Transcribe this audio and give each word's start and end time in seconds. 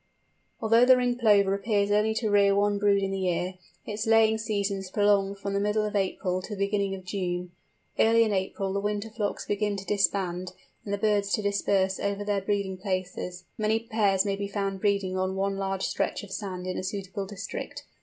Although 0.59 0.85
the 0.85 0.97
Ringed 0.97 1.19
Plover 1.19 1.53
appears 1.53 1.91
only 1.91 2.15
to 2.15 2.31
rear 2.31 2.55
one 2.55 2.79
brood 2.79 3.03
in 3.03 3.11
the 3.11 3.19
year, 3.19 3.59
its 3.85 4.07
laying 4.07 4.39
season 4.39 4.77
is 4.79 4.89
prolonged 4.89 5.37
from 5.37 5.53
the 5.53 5.59
middle 5.59 5.85
of 5.85 5.95
April 5.95 6.41
to 6.41 6.55
the 6.55 6.65
beginning 6.65 6.95
of 6.95 7.05
June. 7.05 7.51
Early 7.99 8.23
in 8.23 8.33
April 8.33 8.73
the 8.73 8.79
winter 8.79 9.11
flocks 9.11 9.45
begin 9.45 9.77
to 9.77 9.85
disband, 9.85 10.53
and 10.83 10.91
the 10.91 10.97
birds 10.97 11.31
to 11.33 11.43
disperse 11.43 11.99
over 11.99 12.23
their 12.25 12.41
breeding 12.41 12.77
places. 12.77 13.43
Many 13.59 13.77
pairs 13.79 14.25
may 14.25 14.35
be 14.35 14.47
found 14.47 14.81
breeding 14.81 15.15
on 15.19 15.35
one 15.35 15.57
large 15.57 15.83
stretch 15.83 16.23
of 16.23 16.31
sand 16.31 16.65
in 16.65 16.79
a 16.79 16.83
suitable 16.83 17.27
district. 17.27 17.85